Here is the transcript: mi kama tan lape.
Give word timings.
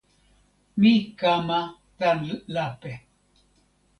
mi 0.79 0.93
kama 1.19 1.59
tan 1.99 2.19
lape. 2.53 2.91